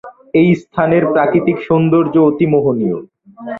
[0.33, 2.97] এই স্থানের প্রাকৃতিক সৌন্দর্য্য অতি মোহনীয়।